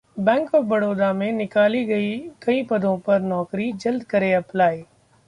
bank 0.19 0.55
of 0.55 0.63
Baroda 0.65 1.11
में 1.13 1.31
निकली 1.31 1.85
कई 2.43 2.63
पदों 2.63 2.97
पर 2.99 3.19
नौकरी, 3.21 3.71
जल्द 3.73 4.03
करें 4.03 4.33
अप्लाई 4.35 4.83